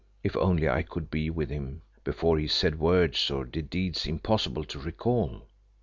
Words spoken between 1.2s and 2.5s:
with him before he